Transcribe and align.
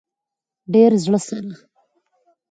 د 0.71 0.73
زړه 1.03 1.17
سره 1.27 1.51